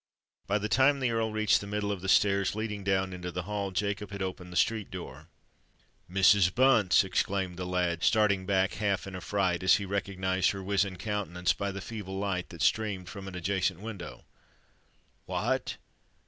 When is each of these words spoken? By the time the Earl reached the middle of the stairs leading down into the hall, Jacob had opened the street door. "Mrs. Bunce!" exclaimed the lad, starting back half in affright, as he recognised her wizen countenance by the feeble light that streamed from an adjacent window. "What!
By 0.47 0.57
the 0.57 0.67
time 0.67 0.99
the 0.99 1.11
Earl 1.11 1.31
reached 1.31 1.61
the 1.61 1.67
middle 1.67 1.91
of 1.91 2.01
the 2.01 2.09
stairs 2.09 2.55
leading 2.55 2.83
down 2.83 3.13
into 3.13 3.29
the 3.29 3.43
hall, 3.43 3.69
Jacob 3.69 4.09
had 4.09 4.23
opened 4.23 4.51
the 4.51 4.57
street 4.57 4.89
door. 4.89 5.27
"Mrs. 6.09 6.51
Bunce!" 6.55 7.03
exclaimed 7.03 7.55
the 7.55 7.67
lad, 7.67 8.01
starting 8.01 8.47
back 8.47 8.73
half 8.73 9.05
in 9.05 9.15
affright, 9.15 9.61
as 9.61 9.75
he 9.75 9.85
recognised 9.85 10.49
her 10.49 10.63
wizen 10.63 10.97
countenance 10.97 11.53
by 11.53 11.71
the 11.71 11.81
feeble 11.81 12.17
light 12.17 12.49
that 12.49 12.63
streamed 12.63 13.09
from 13.09 13.27
an 13.27 13.35
adjacent 13.35 13.79
window. 13.79 14.25
"What! 15.27 15.77